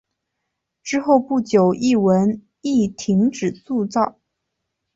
[0.81, 4.17] 之后不久一文亦停止铸造。